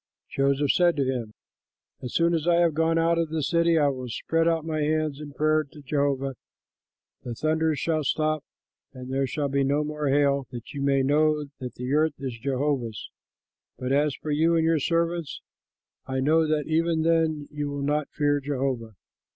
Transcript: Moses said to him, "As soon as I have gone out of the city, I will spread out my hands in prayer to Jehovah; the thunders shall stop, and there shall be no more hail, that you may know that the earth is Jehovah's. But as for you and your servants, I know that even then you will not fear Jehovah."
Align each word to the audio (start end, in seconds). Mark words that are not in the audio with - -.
Moses 0.35 0.75
said 0.75 0.95
to 0.95 1.03
him, 1.05 1.35
"As 2.01 2.15
soon 2.15 2.33
as 2.33 2.47
I 2.47 2.55
have 2.55 2.73
gone 2.73 2.97
out 2.97 3.19
of 3.19 3.29
the 3.29 3.43
city, 3.43 3.77
I 3.77 3.89
will 3.89 4.09
spread 4.09 4.47
out 4.47 4.65
my 4.65 4.79
hands 4.81 5.21
in 5.21 5.31
prayer 5.31 5.63
to 5.63 5.81
Jehovah; 5.83 6.33
the 7.21 7.35
thunders 7.35 7.77
shall 7.77 8.03
stop, 8.03 8.43
and 8.93 9.13
there 9.13 9.27
shall 9.27 9.47
be 9.47 9.63
no 9.63 9.83
more 9.83 10.07
hail, 10.07 10.47
that 10.49 10.73
you 10.73 10.81
may 10.81 11.03
know 11.03 11.43
that 11.59 11.75
the 11.75 11.93
earth 11.93 12.15
is 12.17 12.39
Jehovah's. 12.39 13.11
But 13.77 13.91
as 13.91 14.15
for 14.15 14.31
you 14.31 14.55
and 14.55 14.65
your 14.65 14.79
servants, 14.79 15.39
I 16.07 16.19
know 16.19 16.47
that 16.47 16.65
even 16.65 17.03
then 17.03 17.47
you 17.51 17.69
will 17.69 17.83
not 17.83 18.09
fear 18.09 18.39
Jehovah." 18.39 18.95